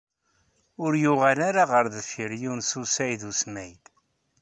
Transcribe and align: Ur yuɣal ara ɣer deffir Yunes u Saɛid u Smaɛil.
Ur 0.83 0.91
yuɣal 1.03 1.39
ara 1.49 1.63
ɣer 1.71 1.85
deffir 1.93 2.31
Yunes 2.41 2.71
u 2.81 2.83
Saɛid 2.87 3.21
u 3.29 3.31
Smaɛil. 3.41 3.83